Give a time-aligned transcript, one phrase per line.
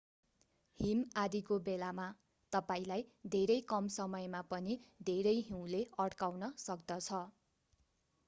[0.79, 2.05] हिम आँधीको बेलामा
[2.51, 3.03] तपाईंलाई
[3.35, 4.77] धेरै कम समयमा पनि
[5.09, 7.21] धेरै हिउँले अड्काउन सक्दछ